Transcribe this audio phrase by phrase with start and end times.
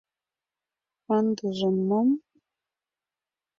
[1.17, 2.09] Ындыжым мом...